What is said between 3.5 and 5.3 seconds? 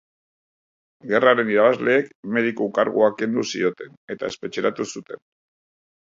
zioten eta espetxeratu zuten.